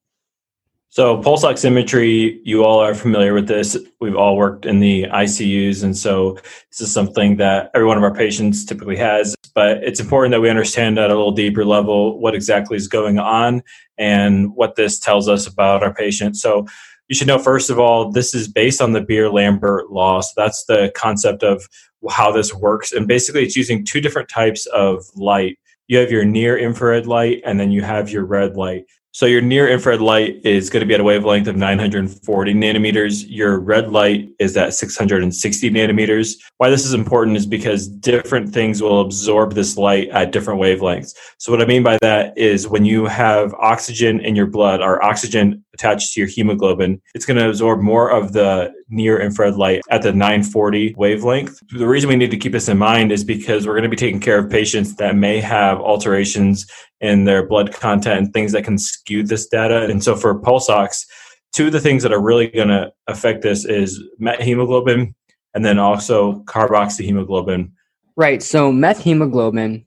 [0.89, 3.77] So, pulse oximetry, you all are familiar with this.
[3.99, 6.33] We've all worked in the ICUs, and so
[6.71, 9.35] this is something that every one of our patients typically has.
[9.53, 13.19] But it's important that we understand at a little deeper level what exactly is going
[13.19, 13.63] on
[13.97, 16.37] and what this tells us about our patient.
[16.37, 16.65] So,
[17.07, 20.65] you should know first of all this is based on the Beer-Lambert law so that's
[20.65, 21.67] the concept of
[22.09, 26.25] how this works and basically it's using two different types of light you have your
[26.25, 28.85] near infrared light and then you have your red light
[29.17, 33.25] so your near infrared light is going to be at a wavelength of 940 nanometers.
[33.27, 36.35] Your red light is at 660 nanometers.
[36.57, 41.15] Why this is important is because different things will absorb this light at different wavelengths.
[41.39, 45.01] So what I mean by that is when you have oxygen in your blood our
[45.03, 49.81] oxygen attached to your hemoglobin, it's going to absorb more of the near infrared light
[49.89, 51.59] at the 940 wavelength.
[51.69, 53.95] The reason we need to keep this in mind is because we're going to be
[53.95, 56.65] taking care of patients that may have alterations
[56.99, 59.85] in their blood content and things that can skew this data.
[59.85, 61.05] And so for pulse ox,
[61.53, 65.13] two of the things that are really going to affect this is methemoglobin
[65.53, 67.71] and then also carboxyhemoglobin.
[68.15, 68.41] Right.
[68.41, 69.85] So methemoglobin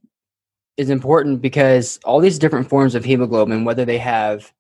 [0.77, 4.53] is important because all these different forms of hemoglobin, whether they have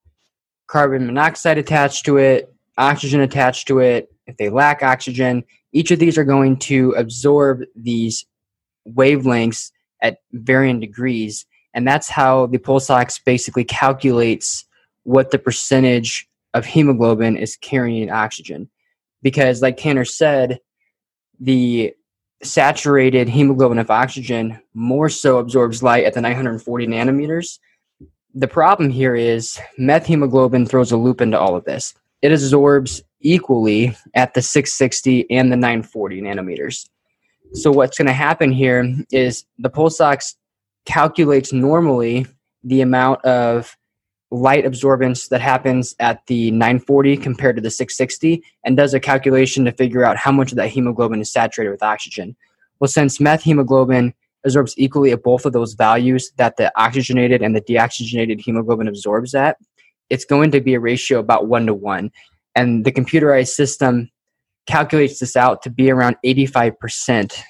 [0.71, 5.43] carbon monoxide attached to it, oxygen attached to it, if they lack oxygen,
[5.73, 8.25] each of these are going to absorb these
[8.89, 11.45] wavelengths at varying degrees.
[11.75, 14.65] And that's how the pulse ox basically calculates
[15.03, 18.71] what the percentage of hemoglobin is carrying oxygen.
[19.23, 20.61] Because, like Tanner said,
[21.41, 21.93] the
[22.43, 27.59] saturated hemoglobin of oxygen more so absorbs light at the 940 nanometers.
[28.35, 31.95] The problem here is methemoglobin throws a loop into all of this.
[32.23, 36.89] It absorbs equally at the 660 and the 940 nanometers.
[37.55, 40.37] So what's going to happen here is the pulse ox
[40.85, 42.27] calculates normally
[42.63, 43.77] the amount of
[44.31, 49.65] light absorbance that happens at the 940 compared to the 660 and does a calculation
[49.65, 52.37] to figure out how much of that hemoglobin is saturated with oxygen.
[52.79, 54.15] Well, since methemoglobin
[54.45, 59.35] absorbs equally at both of those values that the oxygenated and the deoxygenated hemoglobin absorbs
[59.35, 59.57] at,
[60.09, 62.11] it's going to be a ratio about one to one.
[62.55, 64.11] And the computerized system
[64.67, 67.41] calculates this out to be around 85%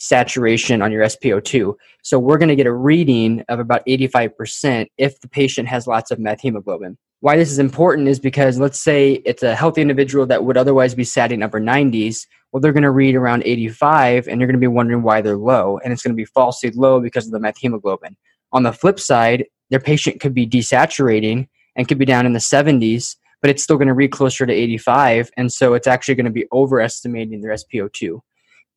[0.00, 1.74] saturation on your SpO2.
[2.02, 6.10] So we're going to get a reading of about 85% if the patient has lots
[6.10, 6.96] of methemoglobin.
[7.20, 10.94] Why this is important is because let's say it's a healthy individual that would otherwise
[10.94, 12.26] be satting upper 90s.
[12.50, 15.36] Well, they're going to read around 85 and you're going to be wondering why they're
[15.36, 15.78] low.
[15.84, 18.16] And it's going to be falsely low because of the methemoglobin.
[18.52, 21.46] On the flip side, their patient could be desaturating
[21.76, 24.52] and could be down in the 70s, but it's still going to read closer to
[24.52, 25.30] 85.
[25.36, 28.20] And so it's actually going to be overestimating their SpO2.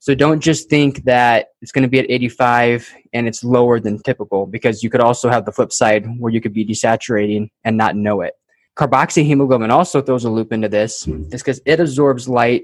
[0.03, 3.99] So don't just think that it's going to be at 85 and it's lower than
[3.99, 7.77] typical because you could also have the flip side where you could be desaturating and
[7.77, 8.33] not know it.
[8.75, 12.63] Carboxyhemoglobin also throws a loop into this is because it absorbs light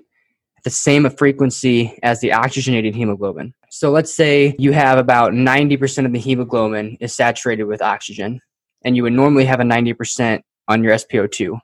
[0.57, 3.53] at the same frequency as the oxygenated hemoglobin.
[3.69, 8.41] So let's say you have about 90% of the hemoglobin is saturated with oxygen
[8.83, 11.57] and you would normally have a 90% on your SpO2.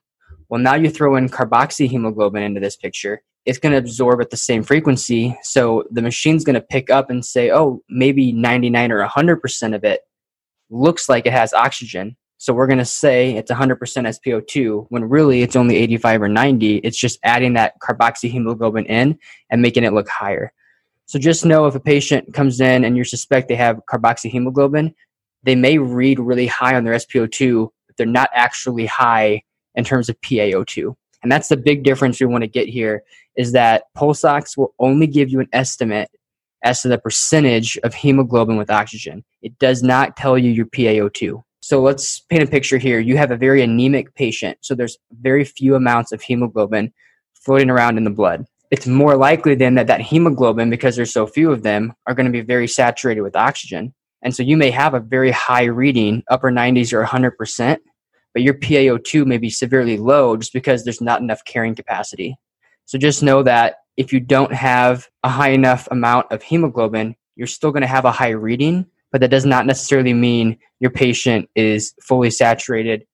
[0.48, 4.38] Well, now you throw in carboxyhemoglobin into this picture it's going to absorb at the
[4.38, 5.38] same frequency.
[5.44, 9.83] So the machine's going to pick up and say, oh, maybe 99 or 100% of
[9.83, 10.01] it
[10.69, 12.18] looks like it has oxygen.
[12.38, 16.77] So we're going to say it's 100% SpO2 when really it's only 85 or 90.
[16.77, 19.18] It's just adding that carboxyhemoglobin in
[19.50, 20.51] and making it look higher.
[21.06, 24.94] So just know if a patient comes in and you suspect they have carboxyhemoglobin,
[25.44, 29.44] they may read really high on their SpO2, but they're not actually high
[29.75, 30.95] in terms of PaO2.
[31.21, 33.03] And that's the big difference we want to get here
[33.37, 36.09] is that pulse ox will only give you an estimate
[36.63, 39.23] as to the percentage of hemoglobin with oxygen.
[39.41, 41.41] It does not tell you your PaO2.
[41.59, 42.99] So let's paint a picture here.
[42.99, 46.93] You have a very anemic patient, so there's very few amounts of hemoglobin
[47.33, 48.45] floating around in the blood.
[48.71, 52.25] It's more likely then that that hemoglobin, because there's so few of them, are going
[52.25, 53.93] to be very saturated with oxygen.
[54.21, 57.77] And so you may have a very high reading, upper 90s or 100%,
[58.33, 62.35] but your PaO2 may be severely low just because there's not enough carrying capacity.
[62.85, 67.47] So just know that if you don't have a high enough amount of hemoglobin, you're
[67.47, 71.49] still going to have a high reading, but that does not necessarily mean your patient
[71.55, 73.05] is fully saturated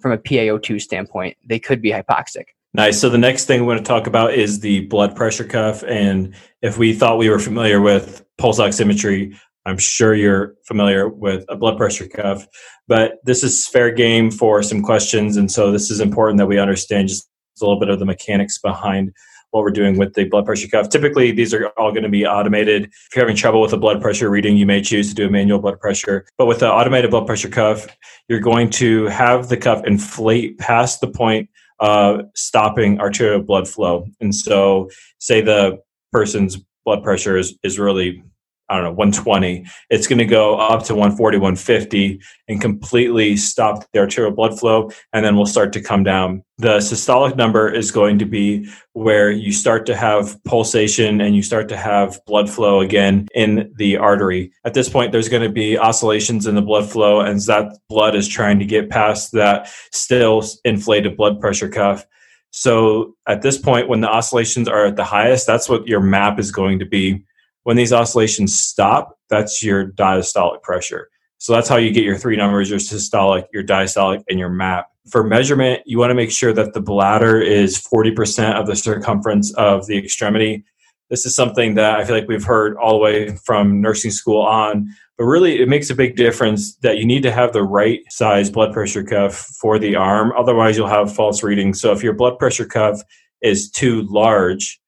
[0.00, 1.36] from a PaO2 standpoint.
[1.44, 2.44] They could be hypoxic.
[2.74, 3.00] Nice.
[3.00, 5.82] So the next thing we want to talk about is the blood pressure cuff.
[5.84, 11.44] And if we thought we were familiar with pulse oximetry, I'm sure you're familiar with
[11.48, 12.46] a blood pressure cuff,
[12.86, 15.36] but this is fair game for some questions.
[15.36, 17.27] And so this is important that we understand just
[17.60, 19.12] a little bit of the mechanics behind
[19.50, 20.88] what we're doing with the blood pressure cuff.
[20.88, 22.84] Typically, these are all going to be automated.
[22.84, 25.30] If you're having trouble with a blood pressure reading, you may choose to do a
[25.30, 26.26] manual blood pressure.
[26.36, 27.86] But with the automated blood pressure cuff,
[28.28, 31.48] you're going to have the cuff inflate past the point
[31.80, 34.06] of stopping arterial blood flow.
[34.20, 35.78] And so, say the
[36.12, 38.22] person's blood pressure is, is really
[38.68, 43.84] I don't know, 120, it's going to go up to 140, 150 and completely stop
[43.92, 44.90] the arterial blood flow.
[45.12, 46.44] And then we'll start to come down.
[46.58, 51.42] The systolic number is going to be where you start to have pulsation and you
[51.42, 54.52] start to have blood flow again in the artery.
[54.64, 58.14] At this point, there's going to be oscillations in the blood flow and that blood
[58.14, 62.04] is trying to get past that still inflated blood pressure cuff.
[62.50, 66.38] So at this point, when the oscillations are at the highest, that's what your map
[66.38, 67.24] is going to be
[67.64, 71.08] when these oscillations stop, that's your diastolic pressure.
[71.38, 74.86] So that's how you get your three numbers your systolic, your diastolic, and your MAP.
[75.10, 79.54] For measurement, you want to make sure that the bladder is 40% of the circumference
[79.54, 80.64] of the extremity.
[81.10, 84.42] This is something that I feel like we've heard all the way from nursing school
[84.42, 88.00] on, but really it makes a big difference that you need to have the right
[88.10, 90.32] size blood pressure cuff for the arm.
[90.36, 91.80] Otherwise, you'll have false readings.
[91.80, 93.00] So if your blood pressure cuff
[93.40, 94.78] is too large,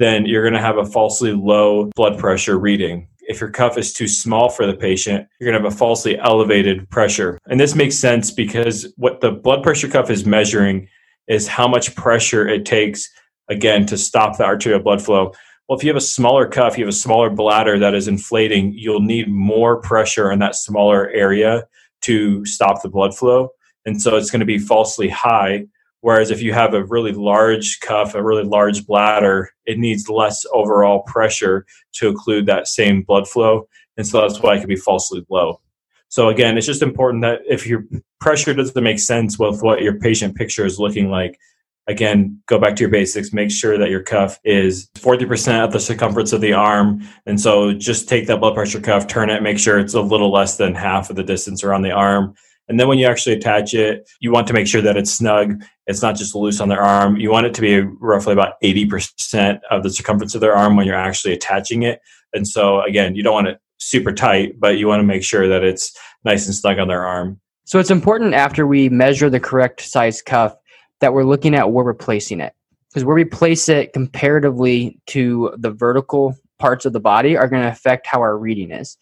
[0.00, 3.06] then you're going to have a falsely low blood pressure reading.
[3.20, 6.18] If your cuff is too small for the patient, you're going to have a falsely
[6.18, 7.38] elevated pressure.
[7.48, 10.88] And this makes sense because what the blood pressure cuff is measuring
[11.28, 13.08] is how much pressure it takes,
[13.48, 15.32] again, to stop the arterial blood flow.
[15.68, 18.72] Well, if you have a smaller cuff, you have a smaller bladder that is inflating,
[18.74, 21.64] you'll need more pressure in that smaller area
[22.02, 23.50] to stop the blood flow.
[23.84, 25.66] And so it's going to be falsely high
[26.02, 30.46] Whereas if you have a really large cuff, a really large bladder, it needs less
[30.52, 33.68] overall pressure to include that same blood flow.
[33.96, 35.60] And so that's why it can be falsely low.
[36.08, 37.84] So again, it's just important that if your
[38.20, 41.38] pressure doesn't make sense with what your patient picture is looking like,
[41.86, 43.32] again, go back to your basics.
[43.32, 47.06] Make sure that your cuff is 40% of the circumference of the arm.
[47.26, 50.32] And so just take that blood pressure cuff, turn it, make sure it's a little
[50.32, 52.34] less than half of the distance around the arm
[52.70, 55.60] and then when you actually attach it, you want to make sure that it's snug.
[55.90, 57.16] It's not just loose on their arm.
[57.16, 60.86] You want it to be roughly about 80% of the circumference of their arm when
[60.86, 62.00] you're actually attaching it.
[62.32, 65.48] And so, again, you don't want it super tight, but you want to make sure
[65.48, 65.92] that it's
[66.24, 67.40] nice and snug on their arm.
[67.64, 70.54] So it's important after we measure the correct size cuff
[71.00, 72.54] that we're looking at where we're placing it.
[72.88, 77.62] Because where we place it comparatively to the vertical parts of the body are going
[77.62, 78.96] to affect how our reading is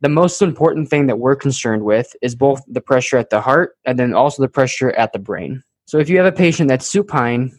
[0.00, 3.72] the most important thing that we're concerned with is both the pressure at the heart
[3.84, 5.62] and then also the pressure at the brain.
[5.88, 7.50] So if you have a patient that's supine,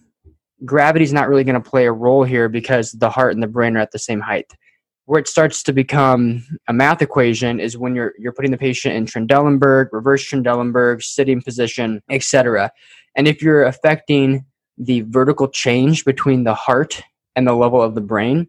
[0.63, 3.48] gravity is not really going to play a role here because the heart and the
[3.48, 4.53] brain are at the same height.
[5.05, 8.93] Where it starts to become a math equation is when you're you're putting the patient
[8.93, 12.69] in Trendelenburg, reverse Trendelenburg, sitting position, etc.
[13.15, 14.45] And if you're affecting
[14.77, 17.01] the vertical change between the heart
[17.36, 18.48] and the level of the brain,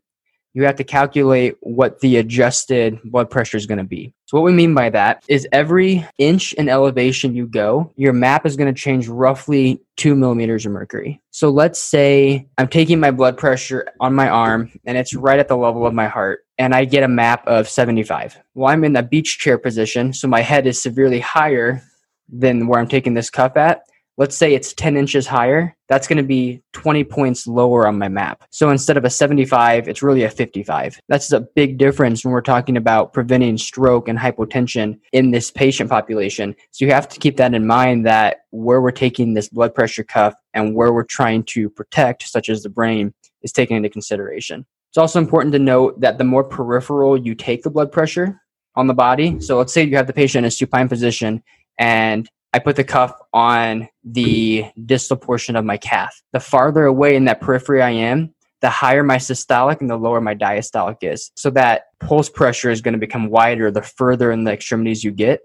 [0.53, 4.13] you have to calculate what the adjusted blood pressure is going to be.
[4.27, 8.47] So, what we mean by that is every inch in elevation you go, your map
[8.47, 11.21] is going to change roughly two millimeters of mercury.
[11.31, 15.49] So, let's say I'm taking my blood pressure on my arm and it's right at
[15.49, 18.39] the level of my heart, and I get a map of 75.
[18.55, 21.83] Well, I'm in the beach chair position, so my head is severely higher
[22.29, 23.83] than where I'm taking this cuff at
[24.21, 28.07] let's say it's 10 inches higher, that's going to be 20 points lower on my
[28.07, 28.45] map.
[28.51, 31.01] So instead of a 75, it's really a 55.
[31.09, 35.89] That's a big difference when we're talking about preventing stroke and hypotension in this patient
[35.89, 36.55] population.
[36.71, 40.05] So you have to keep that in mind that where we're taking this blood pressure
[40.05, 44.67] cuff and where we're trying to protect, such as the brain, is taken into consideration.
[44.91, 48.39] It's also important to note that the more peripheral you take the blood pressure
[48.77, 51.43] on the body, so let's say you have the patient in a supine position
[51.79, 56.21] and I put the cuff on the distal portion of my calf.
[56.33, 60.21] The farther away in that periphery I am, the higher my systolic and the lower
[60.21, 61.31] my diastolic is.
[61.37, 65.13] So that pulse pressure is going to become wider the further in the extremities you
[65.13, 65.41] get.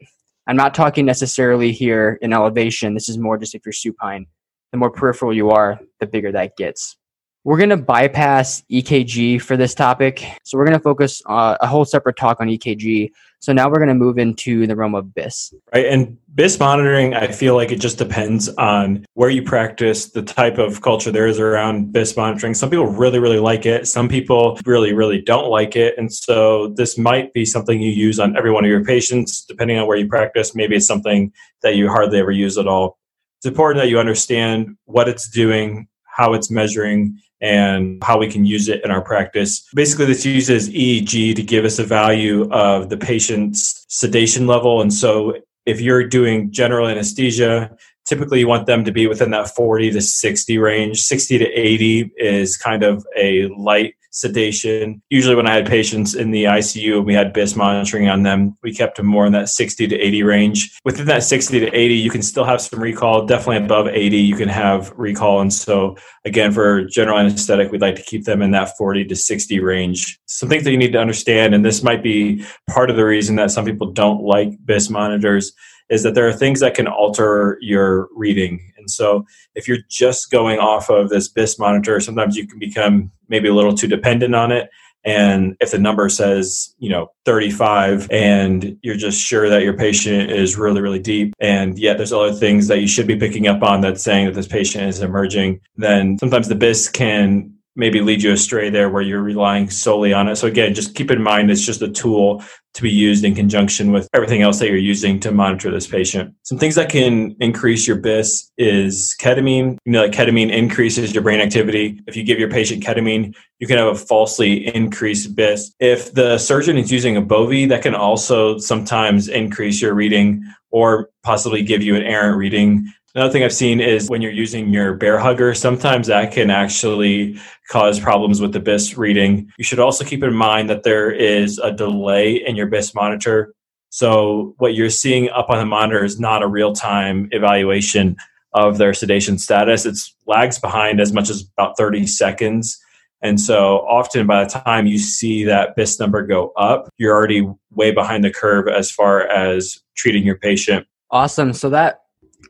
[0.47, 2.93] I'm not talking necessarily here in elevation.
[2.93, 4.25] This is more just if you're supine.
[4.71, 6.97] The more peripheral you are, the bigger that gets.
[7.45, 10.25] We're going to bypass EKG for this topic.
[10.43, 13.11] So we're going to focus uh, a whole separate talk on EKG.
[13.37, 15.53] So now we're going to move into the realm of BIS.
[15.71, 15.85] Right.
[15.85, 20.57] And BIS monitoring, I feel like it just depends on where you practice, the type
[20.57, 22.55] of culture there is around BIS monitoring.
[22.55, 23.87] Some people really, really like it.
[23.87, 25.93] Some people really, really don't like it.
[25.99, 29.77] And so this might be something you use on every one of your patients, depending
[29.77, 30.55] on where you practice.
[30.55, 32.97] Maybe it's something that you hardly ever use at all.
[33.37, 38.45] It's important that you understand what it's doing, how it's measuring, and how we can
[38.45, 39.67] use it in our practice.
[39.73, 44.81] Basically, this uses EEG to give us a value of the patient's sedation level.
[44.81, 47.75] And so, if you're doing general anesthesia,
[48.05, 51.01] typically you want them to be within that 40 to 60 range.
[51.01, 55.01] 60 to 80 is kind of a light sedation.
[55.09, 58.55] Usually, when I had patients in the ICU and we had BIS monitoring on them,
[58.63, 60.79] we kept them more in that 60 to 80 range.
[60.85, 63.25] Within that 60 to 80, you can still have some recall.
[63.25, 65.41] Definitely above 80, you can have recall.
[65.41, 69.15] And so, again, for general anesthetic, we'd like to keep them in that 40 to
[69.15, 70.17] 60 range.
[70.25, 73.35] Some things that you need to understand, and this might be part of the reason
[73.35, 75.53] that some people don't like BIS monitors
[75.89, 78.71] is that there are things that can alter your reading.
[78.77, 83.11] And so if you're just going off of this BIS monitor, sometimes you can become
[83.29, 84.69] maybe a little too dependent on it.
[85.05, 90.31] And if the number says, you know, 35 and you're just sure that your patient
[90.31, 93.61] is really, really deep, and yet there's other things that you should be picking up
[93.61, 98.23] on that's saying that this patient is emerging, then sometimes the BIS can maybe lead
[98.23, 100.35] you astray there where you're relying solely on it.
[100.37, 103.91] So again, just keep in mind it's just a tool to be used in conjunction
[103.91, 106.33] with everything else that you're using to monitor this patient.
[106.43, 109.77] Some things that can increase your BIS is ketamine.
[109.85, 112.01] You know, like ketamine increases your brain activity.
[112.05, 115.73] If you give your patient ketamine, you can have a falsely increased BIS.
[115.79, 121.09] If the surgeon is using a Bovie, that can also sometimes increase your reading or
[121.23, 122.91] possibly give you an errant reading.
[123.15, 127.39] Another thing I've seen is when you're using your Bair Hugger, sometimes that can actually
[127.69, 129.49] cause problems with the BIS reading.
[129.57, 133.53] You should also keep in mind that there is a delay in your BIS monitor.
[133.89, 138.17] So what you're seeing up on the monitor is not a real time evaluation
[138.51, 139.85] of their sedation status.
[139.85, 142.77] It lags behind as much as about 30 seconds.
[143.21, 147.49] And so often by the time you see that BIS number go up, you're already
[147.71, 150.85] way behind the curve as far as treating your patient.
[151.11, 151.53] Awesome.
[151.53, 152.01] So that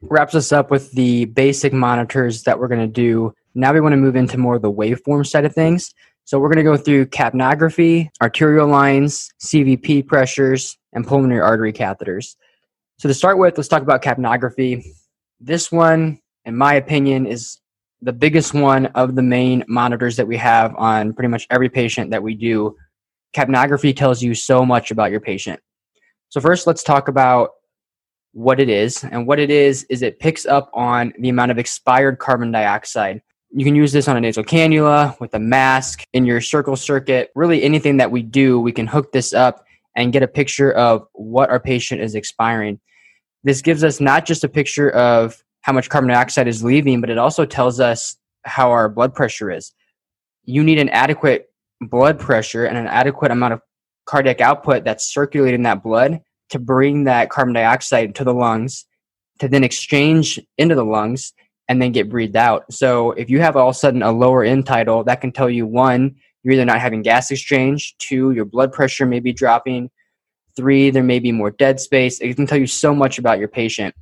[0.01, 3.33] wraps us up with the basic monitors that we're going to do.
[3.53, 5.93] Now we want to move into more of the waveform side of things.
[6.25, 12.35] So we're going to go through capnography, arterial lines, CVP pressures, and pulmonary artery catheters.
[12.97, 14.83] So to start with, let's talk about capnography.
[15.39, 17.59] This one, in my opinion, is
[18.01, 22.11] the biggest one of the main monitors that we have on pretty much every patient
[22.11, 22.75] that we do.
[23.35, 25.59] Capnography tells you so much about your patient.
[26.29, 27.51] So first, let's talk about
[28.35, 29.01] what it is.
[29.05, 33.21] And what it is, is it picks up on the amount of expired carbon dioxide.
[33.51, 37.31] You can use this on a nasal cannula, with a mask, in your circle circuit.
[37.33, 39.63] Really, anything that we do, we can hook this up
[39.95, 42.81] and get a picture of what our patient is expiring.
[43.45, 47.09] This gives us not just a picture of how much carbon dioxide is leaving, but
[47.09, 49.71] it also tells us how our blood pressure is.
[50.43, 51.47] You need an adequate
[51.79, 53.61] blood pressure and an adequate amount of
[54.05, 56.19] cardiac output that's circulating that blood
[56.55, 58.85] to bring that carbon dioxide to the lungs
[59.39, 61.33] to then exchange into the lungs
[61.67, 62.71] and then get breathed out.
[62.71, 65.49] So if you have all of a sudden a lower end tidal, that can tell
[65.49, 69.89] you one, you're either not having gas exchange, two, your blood pressure may be dropping,
[70.55, 72.21] three, there may be more dead space.
[72.21, 73.93] It can tell you so much about your patient.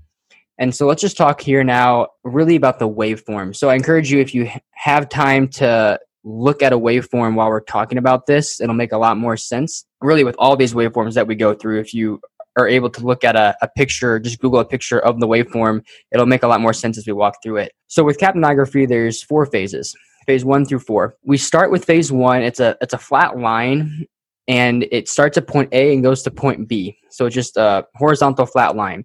[0.60, 3.56] And so let's just talk here now really about the waveform.
[3.56, 7.62] So I encourage you if you have time to look at a waveform while we're
[7.62, 9.86] talking about this, it'll make a lot more sense.
[10.02, 12.22] Really with all these waveforms that we go through, if you
[12.58, 15.84] are able to look at a, a picture, just Google a picture of the waveform,
[16.12, 17.74] it'll make a lot more sense as we walk through it.
[17.88, 19.96] So with capnography, there's four phases.
[20.26, 21.16] Phase one through four.
[21.24, 22.44] We start with phase one.
[22.44, 24.06] It's a it's a flat line,
[24.48, 26.98] and it starts at point A and goes to point B.
[27.10, 29.04] So just a horizontal flat line,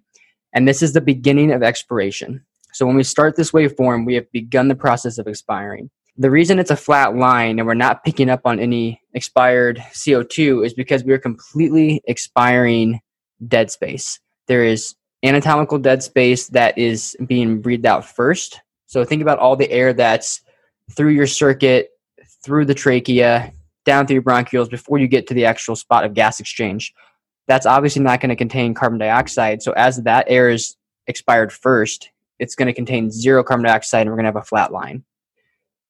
[0.53, 2.45] and this is the beginning of expiration.
[2.71, 5.89] So when we start this waveform, we have begun the process of expiring.
[6.17, 10.65] The reason it's a flat line and we're not picking up on any expired CO2
[10.65, 12.99] is because we're completely expiring
[13.47, 14.19] dead space.
[14.47, 18.61] There is anatomical dead space that is being breathed out first.
[18.87, 20.41] So think about all the air that's
[20.95, 21.89] through your circuit,
[22.43, 23.53] through the trachea,
[23.85, 26.93] down through your bronchioles before you get to the actual spot of gas exchange.
[27.47, 29.61] That's obviously not going to contain carbon dioxide.
[29.61, 30.75] So as that air is
[31.07, 34.45] expired first, it's going to contain zero carbon dioxide and we're going to have a
[34.45, 35.03] flat line.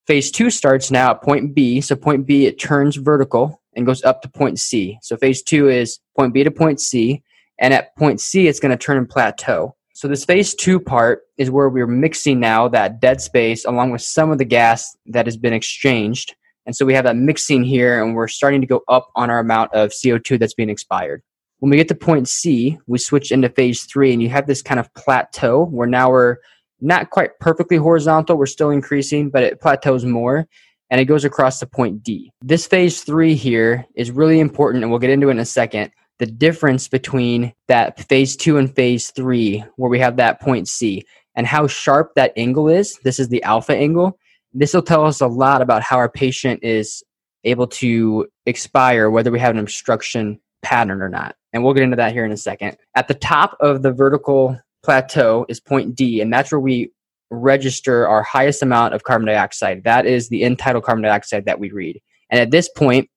[0.06, 1.80] Phase two starts now at point B.
[1.80, 4.98] So point B, it turns vertical and goes up to point C.
[5.02, 7.22] So phase two is point B to point C
[7.60, 9.76] And at point C, it's going to turn and plateau.
[9.92, 14.00] So this phase two part is where we're mixing now that dead space along with
[14.00, 16.34] some of the gas that has been exchanged.
[16.64, 19.40] And so we have that mixing here and we're starting to go up on our
[19.40, 21.22] amount of CO2 that's being expired.
[21.58, 24.62] When we get to point C, we switch into phase three and you have this
[24.62, 26.38] kind of plateau where now we're
[26.80, 28.36] not quite perfectly horizontal.
[28.36, 30.48] We're still increasing, but it plateaus more
[30.88, 32.32] and it goes across to point D.
[32.40, 35.92] This phase three here is really important and we'll get into it in a second
[36.20, 41.02] the difference between that phase two and phase three, where we have that point C,
[41.34, 42.98] and how sharp that angle is.
[43.02, 44.18] This is the alpha angle.
[44.52, 47.02] This will tell us a lot about how our patient is
[47.44, 51.36] able to expire, whether we have an obstruction pattern or not.
[51.54, 52.76] And we'll get into that here in a second.
[52.94, 56.92] At the top of the vertical plateau is point D, and that's where we
[57.30, 59.84] register our highest amount of carbon dioxide.
[59.84, 61.98] That is the end tidal carbon dioxide that we read.
[62.28, 63.08] And at this point,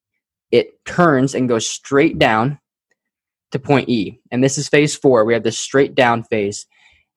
[0.51, 2.59] it turns and goes straight down
[3.53, 4.19] to point E.
[4.31, 5.23] And this is phase four.
[5.23, 6.65] We have this straight down phase.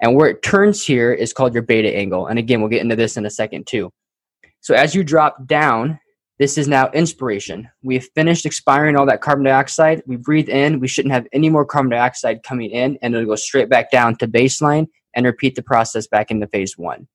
[0.00, 2.26] And where it turns here is called your beta angle.
[2.26, 3.90] And again, we'll get into this in a second too.
[4.60, 5.98] So as you drop down,
[6.38, 7.68] this is now inspiration.
[7.82, 10.02] We've finished expiring all that carbon dioxide.
[10.06, 10.80] We breathe in.
[10.80, 14.16] We shouldn't have any more carbon dioxide coming in, and it'll go straight back down
[14.16, 17.08] to baseline and repeat the process back into phase one.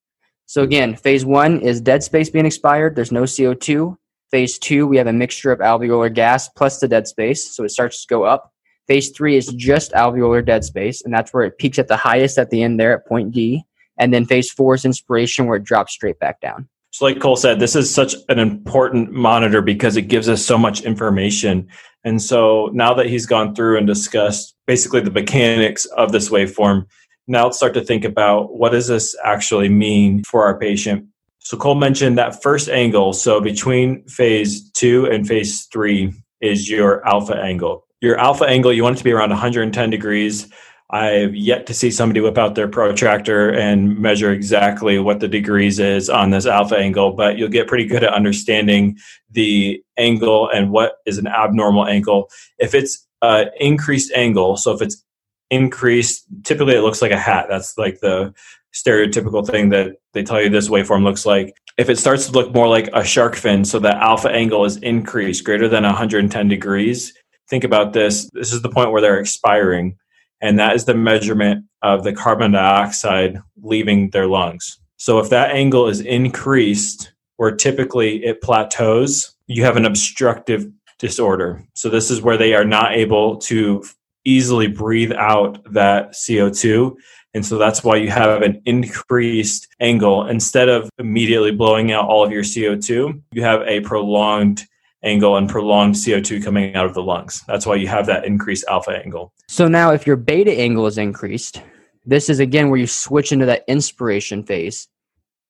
[0.48, 2.96] So again, phase one is dead space being expired.
[2.96, 3.96] There's no CO2.
[4.32, 7.56] Phase two, we have a mixture of alveolar gas plus the dead space.
[7.56, 8.51] So it starts to go up.
[8.92, 12.38] Phase three is just alveolar dead space, and that's where it peaks at the highest
[12.38, 13.64] at the end there at point D.
[13.98, 16.68] And then phase four is inspiration, where it drops straight back down.
[16.90, 20.58] So, like Cole said, this is such an important monitor because it gives us so
[20.58, 21.70] much information.
[22.04, 26.86] And so now that he's gone through and discussed basically the mechanics of this waveform,
[27.30, 31.06] now let's start to think about what does this actually mean for our patient.
[31.40, 33.14] So Cole mentioned that first angle.
[33.14, 38.84] So between phase two and phase three is your alpha angle your alpha angle, you
[38.84, 40.48] want it to be around 110 degrees.
[40.90, 45.80] I've yet to see somebody whip out their protractor and measure exactly what the degrees
[45.80, 48.98] is on this alpha angle, but you'll get pretty good at understanding
[49.30, 52.30] the angle and what is an abnormal angle.
[52.60, 55.02] If it's an increased angle, so if it's
[55.50, 57.46] increased, typically it looks like a hat.
[57.50, 58.34] That's like the
[58.74, 61.56] stereotypical thing that they tell you this waveform looks like.
[61.78, 64.76] If it starts to look more like a shark fin, so the alpha angle is
[64.78, 67.14] increased greater than 110 degrees,
[67.52, 69.98] think about this this is the point where they're expiring
[70.42, 75.52] and that is the measurement of the carbon dioxide leaving their lungs so if that
[75.52, 80.66] angle is increased where typically it plateaus you have an obstructive
[80.98, 83.84] disorder so this is where they are not able to
[84.24, 86.96] easily breathe out that CO2
[87.34, 90.28] and so that's why you have an increased angle.
[90.28, 94.64] Instead of immediately blowing out all of your CO2, you have a prolonged
[95.04, 97.44] angle and prolonged CO2 coming out of the lungs.
[97.48, 99.34] That's why you have that increased alpha angle.
[99.48, 101.62] So now, if your beta angle is increased,
[102.06, 104.88] this is again where you switch into that inspiration phase.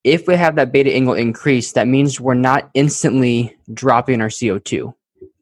[0.04, 4.94] If we have that beta angle increased, that means we're not instantly dropping our CO2.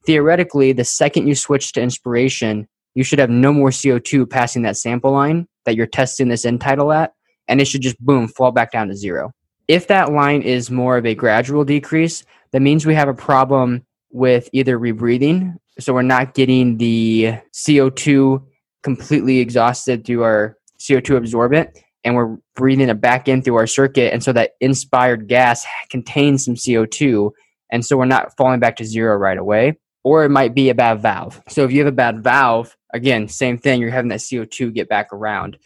[0.05, 4.75] Theoretically, the second you switch to inspiration, you should have no more CO2 passing that
[4.75, 7.13] sample line that you're testing this end tidal at,
[7.47, 9.31] and it should just boom fall back down to zero.
[9.67, 13.85] If that line is more of a gradual decrease, that means we have a problem
[14.11, 18.43] with either rebreathing, so we're not getting the CO2
[18.83, 21.69] completely exhausted through our CO2 absorbent,
[22.03, 26.45] and we're breathing it back in through our circuit, and so that inspired gas contains
[26.45, 27.31] some CO2,
[27.71, 29.77] and so we're not falling back to zero right away.
[30.05, 31.41] Or it might be a bad valve.
[31.49, 34.87] So if you have a bad valve, again, same thing, you're having that CO2 get
[34.87, 35.57] back around.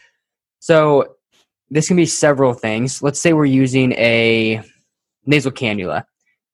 [0.60, 1.18] So
[1.70, 3.04] this can be several things.
[3.04, 4.64] Let's say we're using a
[5.28, 6.06] nasal cannula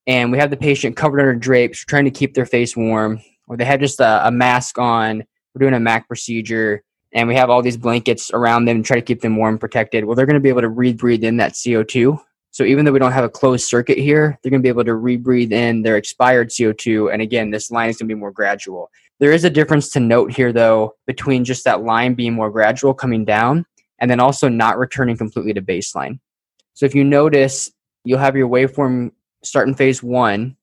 [0.10, 3.56] and we have the patient covered under drapes, trying to keep their face warm, or
[3.56, 5.24] they have just a, a mask on.
[5.54, 8.95] We're doing a MAC procedure, and we have all these blankets around them to try
[8.95, 10.06] to keep them warm, and protected.
[10.06, 12.19] Well, they're going to be able to rebreathe in that CO2.
[12.50, 14.84] So even though we don't have a closed circuit here, they're going to be able
[14.84, 17.13] to rebreathe in their expired CO2.
[17.13, 18.89] And again, this line is going to be more gradual.
[19.19, 22.95] There is a difference to note here, though, between just that line being more gradual
[22.95, 23.63] coming down
[24.00, 26.19] and then also not returning completely to baseline.
[26.74, 27.69] So if you notice,
[28.06, 29.12] you'll have your waveform
[29.43, 30.56] start in phase one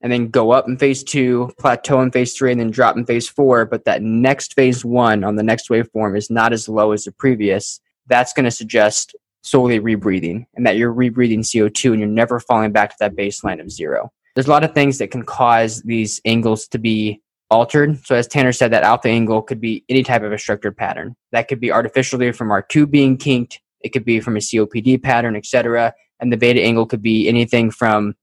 [0.00, 3.06] and then go up in phase two, plateau in phase three, and then drop in
[3.06, 3.64] phase four.
[3.64, 7.12] But that next phase one on the next waveform is not as low as the
[7.12, 7.80] previous.
[8.06, 12.72] That's going to suggest solely rebreathing and that you're rebreathing CO2 and you're never falling
[12.72, 14.10] back to that baseline of zero.
[14.34, 18.04] There's a lot of things that can cause these angles to be altered.
[18.04, 21.14] So as Tanner said, that alpha angle could be any type of obstructive pattern.
[21.32, 23.60] That could be artificially from our tube being kinked.
[23.80, 27.70] It could be from a COPD pattern, etc and the beta angle could be anything
[27.70, 28.14] from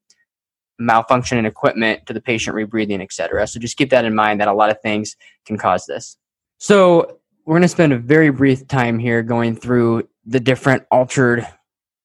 [0.80, 3.46] malfunction in equipment to the patient rebreathing, etc.
[3.48, 6.18] So just keep that in mind that a lot of things can cause this.
[6.58, 11.48] So we're going to spend a very brief time here going through the different altered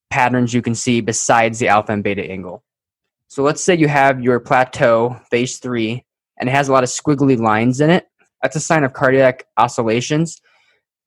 [0.09, 2.63] patterns you can see besides the alpha and beta angle.
[3.27, 6.05] So let's say you have your plateau, phase three,
[6.39, 8.07] and it has a lot of squiggly lines in it.
[8.41, 10.39] That's a sign of cardiac oscillations.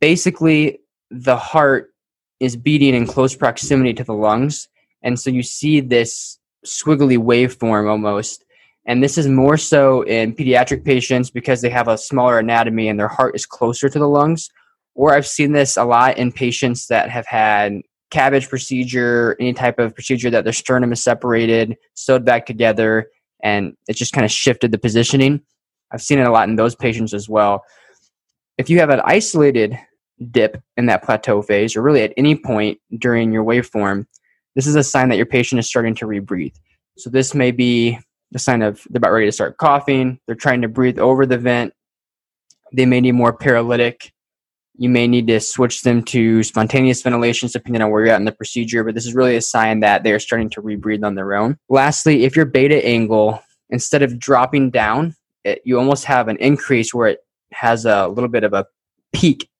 [0.01, 1.93] Basically, the heart
[2.41, 4.69] is beating in close proximity to the lungs.
[5.03, 8.45] And so you see this squiggly waveform almost.
[8.87, 12.99] And this is more so in pediatric patients because they have a smaller anatomy and
[12.99, 14.49] their heart is closer to the lungs.
[14.95, 19.79] Or I've seen this a lot in patients that have had CABG procedure, any type
[19.79, 23.09] of procedure that their sternum is separated, sewed back together,
[23.43, 25.41] and it just kind of shifted the positioning.
[25.93, 27.65] I've seen it a lot in those patients as well.
[28.59, 29.79] If you have an isolated
[30.31, 34.07] dip in that plateau phase, or really at any point during your waveform,
[34.55, 36.55] this is a sign that your patient is starting to rebreathe.
[36.99, 37.99] So this may be
[38.33, 41.39] the sign of they're about ready to start coughing, they're trying to breathe over the
[41.39, 41.73] vent,
[42.73, 44.13] they may need more paralytic
[44.81, 48.25] you may need to switch them to spontaneous ventilations depending on where you're at in
[48.25, 51.35] the procedure, but this is really a sign that they're starting to rebreathe on their
[51.35, 51.59] own.
[51.69, 56.95] Lastly, if your beta angle, instead of dropping down, it, you almost have an increase
[56.95, 57.19] where it
[57.53, 58.65] has a little bit of a
[59.13, 59.51] peak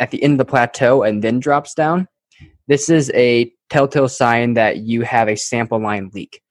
[0.00, 2.08] at the end of the plateau and then drops down.
[2.66, 6.42] This is a telltale sign that you have a sample line leak.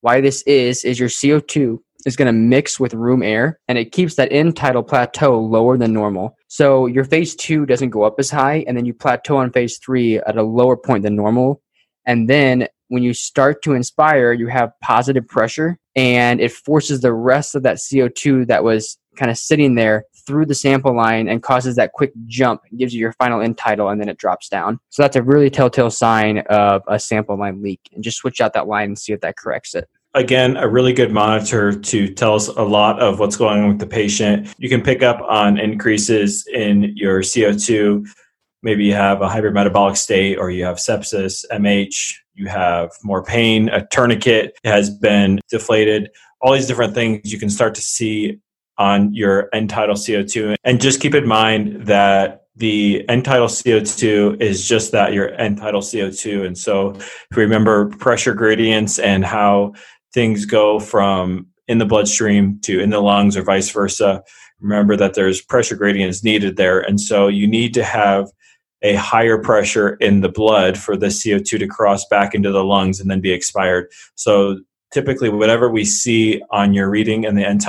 [0.00, 3.92] Why this is, is your CO2 is going to mix with room air and it
[3.92, 6.36] keeps that end tidal plateau lower than normal.
[6.48, 9.78] So your phase two doesn't go up as high, and then you plateau on phase
[9.78, 11.62] three at a lower point than normal.
[12.06, 17.12] And then when you start to inspire, you have positive pressure and it forces the
[17.12, 21.42] rest of that CO2 that was kind of sitting there through the sample line and
[21.42, 24.80] causes that quick jump, gives you your final end tidal, and then it drops down.
[24.90, 27.80] So that's a really telltale sign of a sample line leak.
[27.92, 30.92] And just switch out that line and see if that corrects it again, a really
[30.92, 34.48] good monitor to tell us a lot of what's going on with the patient.
[34.58, 38.06] You can pick up on increases in your CO2.
[38.62, 43.68] Maybe you have a hypermetabolic state or you have sepsis, MH, you have more pain,
[43.68, 46.10] a tourniquet has been deflated.
[46.40, 48.38] All these different things you can start to see
[48.78, 50.56] on your end tidal CO2.
[50.64, 55.58] And just keep in mind that the end tidal CO2 is just that your end
[55.58, 56.46] tidal CO2.
[56.46, 59.74] And so if you remember pressure gradients and how
[60.12, 64.22] things go from in the bloodstream to in the lungs or vice versa,
[64.60, 66.80] remember that there's pressure gradients needed there.
[66.80, 68.30] And so you need to have
[68.82, 73.00] a higher pressure in the blood for the CO2 to cross back into the lungs
[73.00, 73.90] and then be expired.
[74.14, 74.60] So
[74.92, 77.62] typically, whatever we see on your reading in the end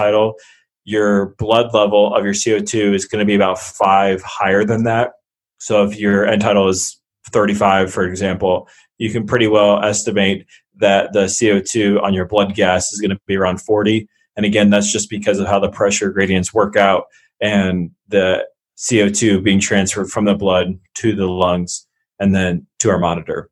[0.86, 1.34] your mm-hmm.
[1.38, 5.14] blood level of your CO2 is going to be about five higher than that.
[5.60, 7.00] So if your end tidal is
[7.32, 10.46] 35, for example, you can pretty well estimate
[10.78, 14.08] that the CO2 on your blood gas is going to be around 40.
[14.38, 17.06] And again, that's just because of how the pressure gradients work out
[17.42, 18.46] and the
[18.78, 21.88] CO2 being transferred from the blood to the lungs
[22.20, 23.50] and then to our monitor.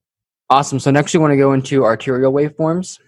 [0.49, 0.79] Awesome.
[0.79, 2.99] So next we want to go into arterial waveforms.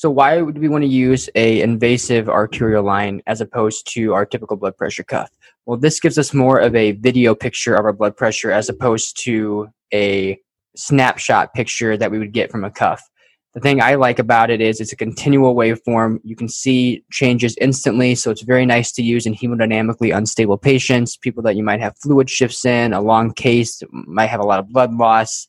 [0.00, 4.24] So why would we want to use a invasive arterial line as opposed to our
[4.24, 5.28] typical blood pressure cuff?
[5.66, 9.22] Well, this gives us more of a video picture of our blood pressure as opposed
[9.24, 10.38] to a
[10.74, 13.06] snapshot picture that we would get from a cuff.
[13.52, 16.20] The thing I like about it is it's a continual waveform.
[16.24, 21.18] You can see changes instantly, so it's very nice to use in hemodynamically unstable patients,
[21.18, 24.60] people that you might have fluid shifts in, a long case, might have a lot
[24.60, 25.46] of blood loss.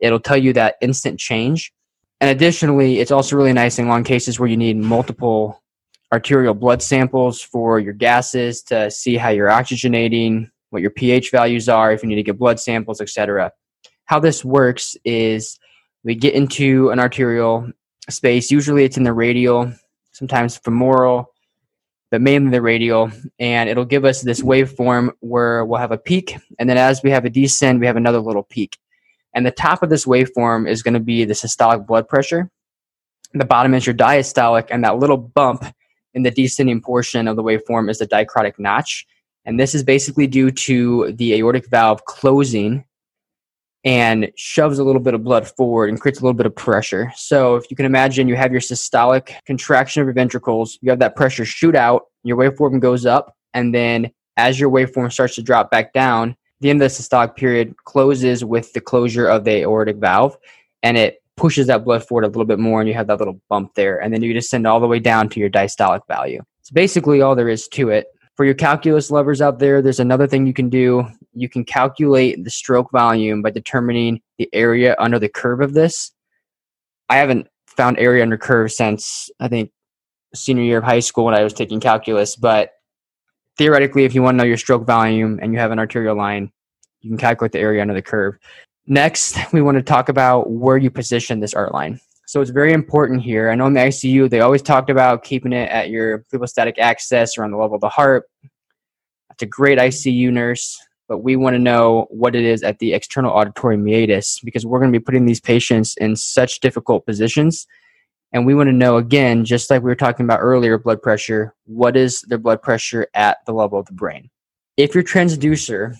[0.00, 1.72] It'll tell you that instant change.
[2.20, 5.62] And additionally, it's also really nice in long cases where you need multiple
[6.12, 11.68] arterial blood samples for your gases to see how you're oxygenating, what your pH values
[11.68, 13.52] are, if you need to get blood samples, etc.
[14.06, 15.58] How this works is
[16.04, 17.70] we get into an arterial
[18.08, 18.50] space.
[18.50, 19.72] Usually it's in the radial,
[20.12, 21.32] sometimes femoral,
[22.10, 23.10] but mainly the radial.
[23.38, 26.36] And it'll give us this waveform where we'll have a peak.
[26.58, 28.78] And then as we have a descend, we have another little peak.
[29.36, 32.50] And the top of this waveform is going to be the systolic blood pressure.
[33.34, 35.62] The bottom is your diastolic, and that little bump
[36.14, 39.06] in the descending portion of the waveform is the dicrotic notch.
[39.44, 42.86] And this is basically due to the aortic valve closing
[43.84, 47.12] and shoves a little bit of blood forward and creates a little bit of pressure.
[47.14, 50.98] So if you can imagine, you have your systolic contraction of your ventricles, you have
[51.00, 55.42] that pressure shoot out, your waveform goes up, and then as your waveform starts to
[55.42, 59.62] drop back down, the end of the systolic period closes with the closure of the
[59.62, 60.36] aortic valve,
[60.82, 63.40] and it pushes that blood forward a little bit more, and you have that little
[63.48, 66.42] bump there, and then you descend all the way down to your diastolic value.
[66.60, 68.06] It's basically all there is to it.
[68.36, 71.06] For your calculus lovers out there, there's another thing you can do.
[71.32, 76.12] You can calculate the stroke volume by determining the area under the curve of this.
[77.08, 79.70] I haven't found area under curve since I think
[80.34, 82.72] senior year of high school when I was taking calculus, but
[83.58, 86.50] theoretically, if you want to know your stroke volume and you have an arterial line,
[87.00, 88.36] you can calculate the area under the curve.
[88.86, 92.00] Next, we want to talk about where you position this art line.
[92.26, 93.50] So it's very important here.
[93.50, 97.38] I know in the ICU, they always talked about keeping it at your phlebostatic axis
[97.38, 98.24] around the level of the heart.
[99.28, 100.76] That's a great ICU nurse,
[101.08, 104.80] but we want to know what it is at the external auditory meatus because we're
[104.80, 107.68] going to be putting these patients in such difficult positions.
[108.32, 111.54] And we want to know, again, just like we were talking about earlier, blood pressure,
[111.64, 114.30] what is their blood pressure at the level of the brain?
[114.76, 115.94] If your transducer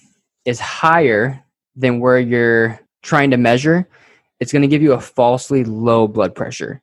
[0.45, 1.43] is higher
[1.77, 3.89] than where you're trying to measure,
[4.41, 6.83] it's going to give you a falsely low blood pressure.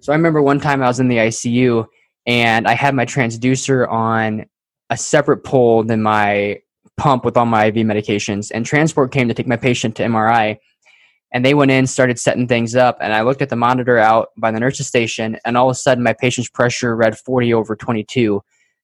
[0.00, 1.86] So I remember one time I was in the ICU
[2.26, 4.46] and I had my transducer on
[4.90, 6.60] a separate pole than my
[6.96, 8.50] pump with all my IV medications.
[8.52, 10.58] And transport came to take my patient to MRI.
[11.32, 12.98] And they went in, started setting things up.
[13.00, 15.38] And I looked at the monitor out by the nurse's station.
[15.44, 18.42] And all of a sudden, my patient's pressure read 40 over 22.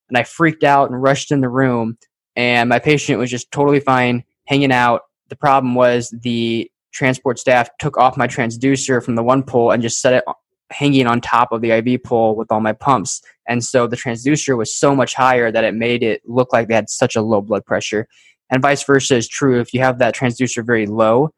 [0.08, 1.98] And I freaked out and rushed in the room.
[2.36, 5.02] And my patient was just totally fine, hanging out.
[5.28, 9.82] The problem was the transport staff took off my transducer from the one pole and
[9.82, 10.24] just set it
[10.70, 13.22] hanging on top of the IV pole with all my pumps.
[13.48, 16.74] And so the transducer was so much higher that it made it look like they
[16.74, 18.08] had such a low blood pressure.
[18.50, 19.60] And vice versa is true.
[19.60, 21.30] If you have that transducer very low,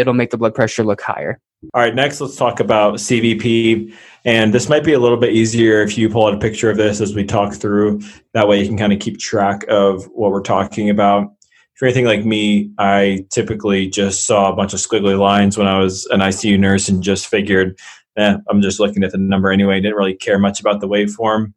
[0.00, 1.40] it'll make the blood pressure look higher.
[1.74, 3.94] All right, next let's talk about CVP.
[4.24, 6.76] And this might be a little bit easier if you pull out a picture of
[6.76, 8.00] this as we talk through.
[8.32, 11.32] That way you can kind of keep track of what we're talking about
[11.80, 15.66] if you're anything like me, I typically just saw a bunch of squiggly lines when
[15.66, 17.78] I was an ICU nurse and just figured,
[18.18, 19.80] eh, I'm just looking at the number anyway.
[19.80, 21.54] Didn't really care much about the waveform.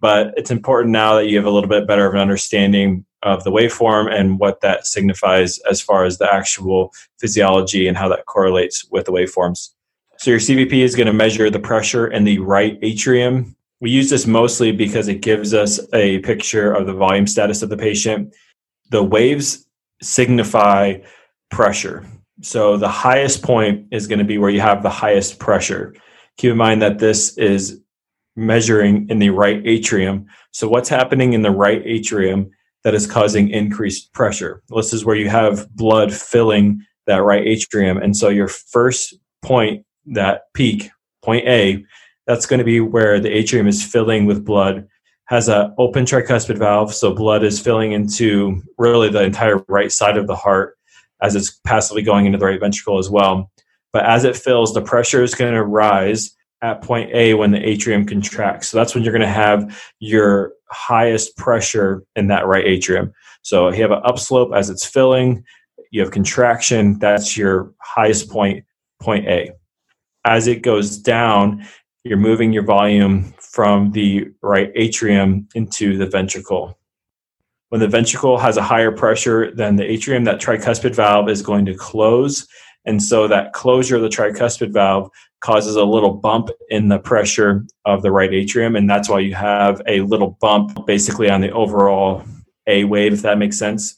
[0.00, 3.44] But it's important now that you have a little bit better of an understanding of
[3.44, 8.26] the waveform and what that signifies as far as the actual physiology and how that
[8.26, 9.70] correlates with the waveforms.
[10.18, 13.56] So your CVP is going to measure the pressure in the right atrium.
[13.80, 17.70] We use this mostly because it gives us a picture of the volume status of
[17.70, 18.34] the patient
[18.90, 19.66] the waves
[20.02, 20.98] signify
[21.50, 22.06] pressure.
[22.42, 25.94] So the highest point is going to be where you have the highest pressure.
[26.36, 27.80] Keep in mind that this is
[28.36, 30.26] measuring in the right atrium.
[30.52, 32.50] So what's happening in the right atrium
[32.84, 34.62] that is causing increased pressure?
[34.68, 37.98] This is where you have blood filling that right atrium.
[37.98, 40.90] And so your first point, that peak,
[41.22, 41.84] point A,
[42.26, 44.86] that's going to be where the atrium is filling with blood
[45.28, 50.16] has an open tricuspid valve, so blood is filling into really the entire right side
[50.16, 50.78] of the heart
[51.22, 53.50] as it's passively going into the right ventricle as well.
[53.92, 57.66] But as it fills, the pressure is going to rise at point A when the
[57.66, 58.68] atrium contracts.
[58.68, 63.12] So that's when you're going to have your highest pressure in that right atrium.
[63.42, 65.44] So you have an upslope as it's filling,
[65.90, 68.64] you have contraction, that's your highest point,
[69.00, 69.52] point A.
[70.24, 71.64] As it goes down,
[72.04, 76.78] you're moving your volume from the right atrium into the ventricle.
[77.70, 81.66] When the ventricle has a higher pressure than the atrium, that tricuspid valve is going
[81.66, 82.46] to close.
[82.84, 87.64] And so that closure of the tricuspid valve causes a little bump in the pressure
[87.84, 88.76] of the right atrium.
[88.76, 92.24] And that's why you have a little bump basically on the overall
[92.66, 93.96] A wave, if that makes sense.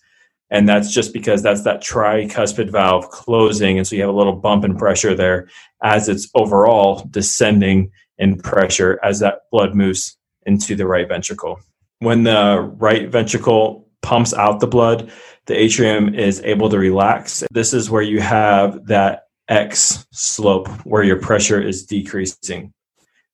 [0.51, 3.79] And that's just because that's that tricuspid valve closing.
[3.79, 5.49] And so you have a little bump in pressure there
[5.83, 11.61] as it's overall descending in pressure as that blood moves into the right ventricle.
[12.01, 15.11] When the right ventricle pumps out the blood,
[15.47, 17.45] the atrium is able to relax.
[17.51, 22.73] This is where you have that X slope where your pressure is decreasing.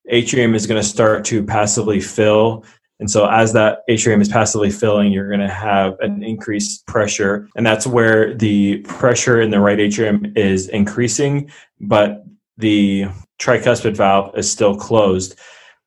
[0.09, 2.65] Atrium is going to start to passively fill
[2.99, 7.47] and so as that atrium is passively filling, you're going to have an increased pressure.
[7.55, 12.23] And that's where the pressure in the right atrium is increasing, but
[12.57, 13.05] the
[13.39, 15.35] tricuspid valve is still closed.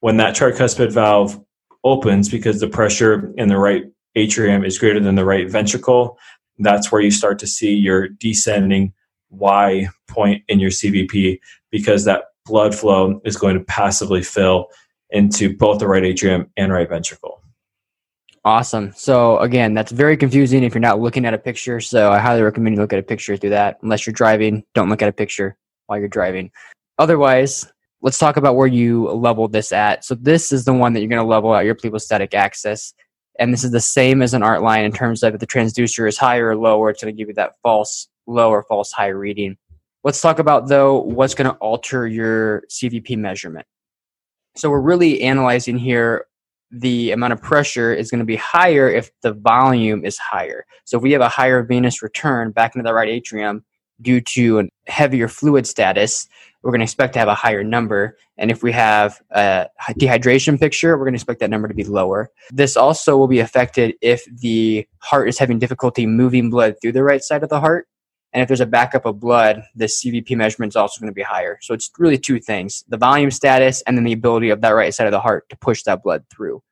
[0.00, 1.40] When that tricuspid valve
[1.82, 6.16] opens because the pressure in the right atrium is greater than the right ventricle,
[6.58, 8.92] that's where you start to see your descending
[9.30, 11.40] Y point in your CVP
[11.70, 14.66] because that blood flow is going to passively fill
[15.10, 17.42] into both the right atrium and right ventricle.
[18.44, 18.92] Awesome.
[18.96, 21.78] So again, that's very confusing if you're not looking at a picture.
[21.80, 23.78] So I highly recommend you look at a picture through that.
[23.82, 26.50] Unless you're driving, don't look at a picture while you're driving.
[26.98, 30.04] Otherwise, let's talk about where you level this at.
[30.04, 32.94] So this is the one that you're going to level out your phlebostatic axis.
[33.38, 36.08] And this is the same as an art line in terms of if the transducer
[36.08, 39.08] is higher or lower, it's going to give you that false low or false high
[39.08, 39.56] reading.
[40.04, 43.66] Let's talk about though what's going to alter your CVP measurement.
[44.56, 46.26] So we're really analyzing here
[46.70, 50.64] the amount of pressure is going to be higher if the volume is higher.
[50.84, 53.64] So if we have a higher venous return back into the right atrium,
[54.02, 56.26] due to a heavier fluid status,
[56.62, 58.16] we're going to expect to have a higher number.
[58.36, 61.84] And if we have a dehydration picture, we're going to expect that number to be
[61.84, 62.30] lower.
[62.50, 67.02] This also will be affected if the heart is having difficulty moving blood through the
[67.02, 67.86] right side of the heart.
[68.32, 71.22] And if there's a backup of blood, the CVP measurement is also going to be
[71.22, 71.58] higher.
[71.62, 74.94] So it's really two things the volume status and then the ability of that right
[74.94, 76.62] side of the heart to push that blood through.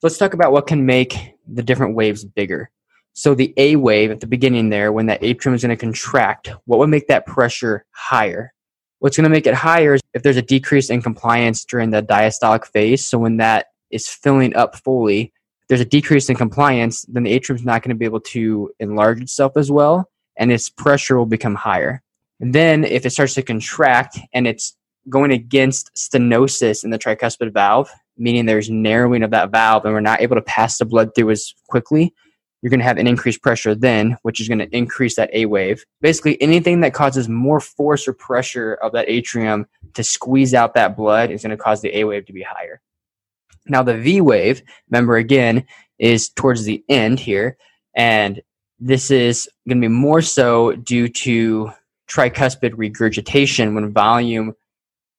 [0.00, 2.70] So let's talk about what can make the different waves bigger.
[3.12, 6.52] So the A wave at the beginning there, when that atrium is going to contract,
[6.64, 8.54] what would make that pressure higher?
[9.00, 12.02] What's going to make it higher is if there's a decrease in compliance during the
[12.02, 13.04] diastolic phase.
[13.04, 15.32] So when that is filling up fully,
[15.68, 18.70] there's a decrease in compliance, then the atrium is not going to be able to
[18.80, 22.02] enlarge itself as well, and its pressure will become higher.
[22.40, 24.76] Then if it starts to contract and it's
[25.08, 30.00] going against stenosis in the tricuspid valve, meaning there's narrowing of that valve and we're
[30.00, 32.14] not able to pass the blood through as quickly,
[32.62, 35.46] you're going to have an increased pressure then, which is going to increase that A
[35.46, 35.84] wave.
[36.02, 40.96] Basically, anything that causes more force or pressure of that atrium to squeeze out that
[40.96, 42.82] blood is going to cause the A wave to be higher.
[43.66, 45.64] Now, the V wave, remember again,
[45.98, 47.56] is towards the end here,
[47.94, 48.42] and
[48.80, 51.70] this is going to be more so due to
[52.08, 54.54] tricuspid regurgitation when volume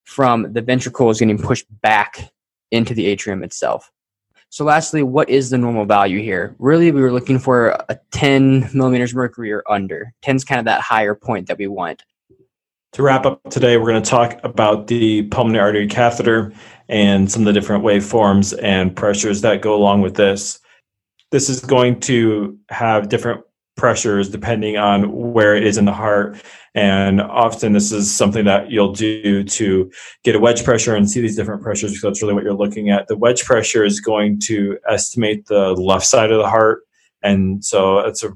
[0.04, 2.32] from the ventricle is getting pushed back
[2.70, 3.90] into the atrium itself.
[4.50, 6.54] So, lastly, what is the normal value here?
[6.58, 10.12] Really, we were looking for a 10 millimeters mercury or under.
[10.22, 12.04] 10 is kind of that higher point that we want.
[12.92, 16.52] To wrap up today, we're going to talk about the pulmonary artery catheter
[16.90, 20.60] and some of the different waveforms and pressures that go along with this.
[21.30, 23.42] This is going to have different
[23.76, 26.36] pressures depending on where it is in the heart.
[26.74, 29.90] And often this is something that you'll do to
[30.24, 32.90] get a wedge pressure and see these different pressures because that's really what you're looking
[32.90, 33.08] at.
[33.08, 36.82] The wedge pressure is going to estimate the left side of the heart.
[37.22, 38.30] And so it's a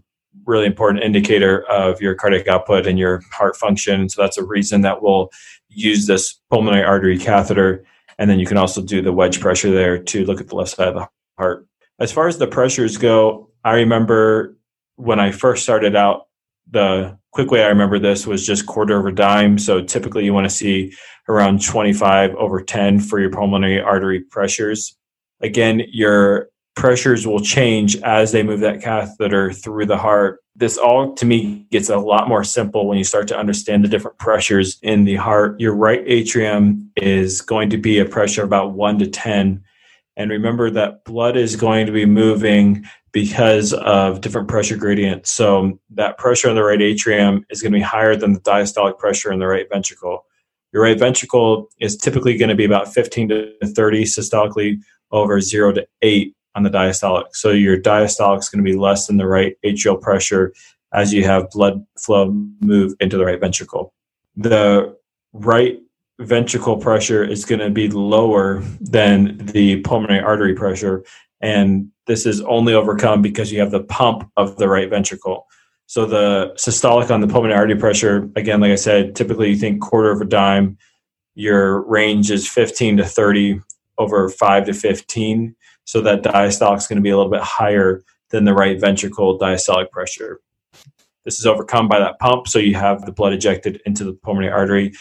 [0.44, 4.08] really important indicator of your cardiac output and your heart function.
[4.08, 5.30] So that's a reason that we'll
[5.68, 7.84] use this pulmonary artery catheter.
[8.18, 10.70] And then you can also do the wedge pressure there to look at the left
[10.70, 11.66] side of the heart.
[11.98, 14.56] As far as the pressures go, I remember
[14.96, 16.26] when I first started out,
[16.70, 19.58] the quick way I remember this was just quarter over dime.
[19.58, 20.92] So typically you want to see
[21.28, 24.96] around 25 over 10 for your pulmonary artery pressures.
[25.40, 30.40] Again, your pressures will change as they move that catheter through the heart.
[30.54, 33.88] This all to me gets a lot more simple when you start to understand the
[33.88, 35.60] different pressures in the heart.
[35.60, 39.62] Your right atrium is going to be a pressure about 1 to 10.
[40.16, 45.30] And remember that blood is going to be moving because of different pressure gradients.
[45.30, 48.98] So that pressure in the right atrium is going to be higher than the diastolic
[48.98, 50.26] pressure in the right ventricle.
[50.74, 55.72] Your right ventricle is typically going to be about 15 to 30 systolically over 0
[55.72, 57.28] to 8 on the diastolic.
[57.32, 60.52] So your diastolic is going to be less than the right atrial pressure
[60.92, 63.94] as you have blood flow move into the right ventricle.
[64.36, 64.94] The
[65.32, 65.78] right
[66.18, 71.02] ventricle pressure is going to be lower than the pulmonary artery pressure
[71.40, 75.46] and this is only overcome because you have the pump of the right ventricle.
[75.86, 79.80] So the systolic on the pulmonary artery pressure, again, like I said, typically you think
[79.80, 80.78] quarter of a dime.
[81.34, 83.60] Your range is 15 to 30
[83.98, 85.54] over 5 to 15.
[85.84, 89.38] So that diastolic is going to be a little bit higher than the right ventricle
[89.38, 90.40] diastolic pressure.
[91.24, 94.52] This is overcome by that pump, so you have the blood ejected into the pulmonary
[94.52, 94.92] artery.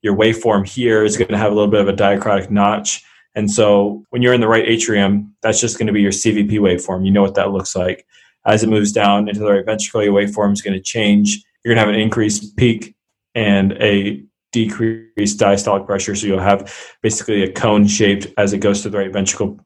[0.00, 3.50] Your waveform here is going to have a little bit of a dicrotic notch and
[3.50, 7.04] so when you're in the right atrium, that's just going to be your CVP waveform.
[7.04, 8.06] You know what that looks like.
[8.44, 11.42] As it moves down into the right ventricle, your waveform is going to change.
[11.64, 12.94] You're going to have an increased peak
[13.34, 16.14] and a decreased diastolic pressure.
[16.14, 19.58] So you'll have basically a cone shaped as it goes to the right ventricle.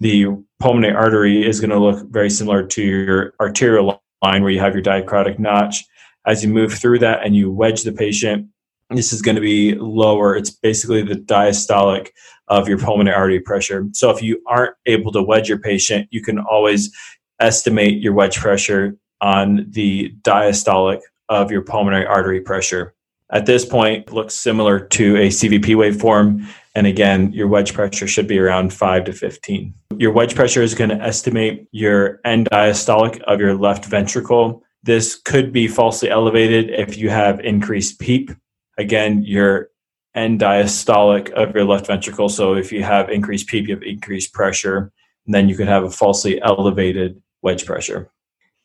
[0.00, 0.26] The
[0.60, 4.74] pulmonary artery is going to look very similar to your arterial line where you have
[4.74, 5.84] your dicrotic notch.
[6.26, 8.48] As you move through that and you wedge the patient,
[8.96, 10.36] this is going to be lower.
[10.36, 12.08] It's basically the diastolic
[12.48, 13.86] of your pulmonary artery pressure.
[13.92, 16.94] So if you aren't able to wedge your patient, you can always
[17.40, 22.94] estimate your wedge pressure on the diastolic of your pulmonary artery pressure.
[23.30, 26.46] At this point, looks similar to a CVP waveform.
[26.74, 29.74] And again, your wedge pressure should be around 5 to 15.
[29.96, 34.62] Your wedge pressure is going to estimate your end diastolic of your left ventricle.
[34.82, 38.32] This could be falsely elevated if you have increased PEEP.
[38.78, 39.68] Again, your
[40.14, 42.28] end diastolic of your left ventricle.
[42.28, 44.92] So if you have increased PEEP, you have increased pressure,
[45.26, 48.10] then you could have a falsely elevated wedge pressure.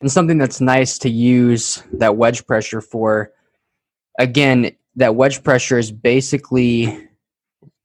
[0.01, 3.31] And something that's nice to use that wedge pressure for,
[4.17, 7.07] again, that wedge pressure is basically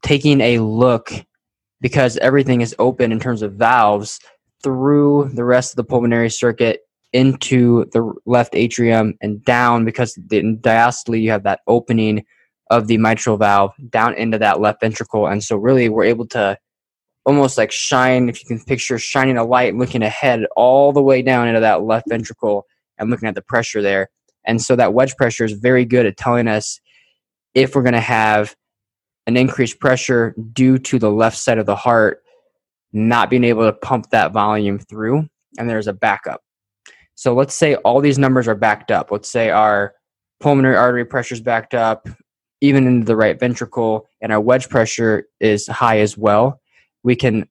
[0.03, 1.11] taking a look
[1.81, 4.21] because everything is open in terms of valves
[4.63, 6.84] through the rest of the pulmonary circuit
[7.15, 12.25] into the left atrium and down because in diastole you have that opening
[12.71, 15.27] of the mitral valve down into that left ventricle.
[15.27, 16.59] And so really we're able to
[17.25, 21.23] almost like shine, if you can picture shining a light looking ahead all the way
[21.23, 22.67] down into that left ventricle
[22.99, 24.11] and looking at the pressure there.
[24.45, 26.81] And so that wedge pressure is very good at telling us
[27.55, 28.57] if we're going to have
[29.27, 32.23] an increased pressure due to the left side of the heart
[32.93, 35.27] not being able to pump that volume through,
[35.59, 36.44] and there's a backup.
[37.15, 39.11] So let's say all these numbers are backed up.
[39.11, 39.95] Let's say our
[40.41, 42.09] pulmonary artery pressure is backed up,
[42.61, 46.61] even into the right ventricle, and our wedge pressure is high as well.
[47.03, 47.49] We can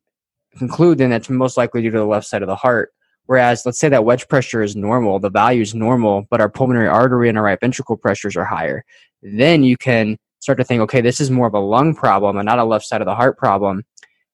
[0.57, 2.91] conclude then that's most likely due to the left side of the heart.
[3.25, 6.89] Whereas, let's say that wedge pressure is normal, the value is normal, but our pulmonary
[6.89, 8.83] artery and our right ventricle pressures are higher.
[9.21, 12.45] Then you can start to think, okay, this is more of a lung problem and
[12.45, 13.83] not a left side of the heart problem.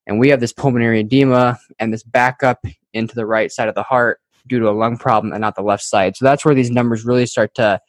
[0.08, 3.84] And we have this pulmonary edema and this backup into the right side of the
[3.84, 6.16] heart due to a lung problem and not the left side.
[6.18, 7.80] So that's where these numbers really start to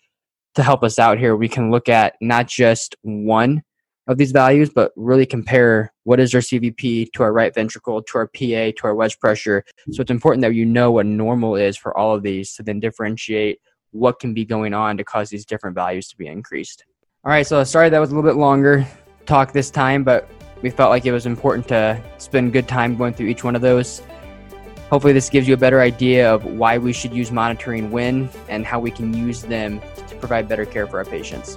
[0.56, 1.36] to help us out here.
[1.36, 3.62] We can look at not just one
[4.08, 8.18] of these values, but really compare what is our CVP to our right ventricle, to
[8.18, 9.64] our PA, to our wedge pressure.
[9.92, 12.80] So it's important that you know what normal is for all of these to then
[12.80, 13.60] differentiate
[13.92, 16.84] what can be going on to cause these different values to be increased.
[17.24, 18.86] All right, so sorry that was a little bit longer
[19.26, 20.28] talk this time, but
[20.62, 23.62] we felt like it was important to spend good time going through each one of
[23.62, 24.02] those.
[24.90, 28.66] Hopefully, this gives you a better idea of why we should use monitoring when and
[28.66, 31.56] how we can use them to provide better care for our patients.